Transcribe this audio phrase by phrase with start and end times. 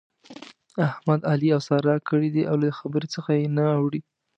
[0.87, 4.01] احمد؛ علي اوسار کړی دی او له خبرې څخه يې نه اوړي.